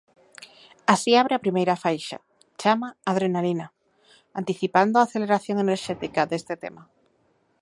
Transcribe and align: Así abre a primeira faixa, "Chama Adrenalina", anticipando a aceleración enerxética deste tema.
Así 0.93 1.11
abre 1.21 1.33
a 1.35 1.43
primeira 1.45 1.81
faixa, 1.83 2.17
"Chama 2.61 2.89
Adrenalina", 3.11 3.67
anticipando 4.39 4.95
a 4.97 5.05
aceleración 5.07 5.57
enerxética 5.65 6.21
deste 6.31 6.55
tema. 6.63 6.83